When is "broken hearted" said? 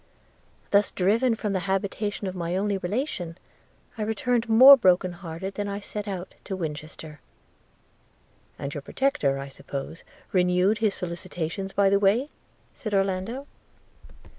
4.75-5.53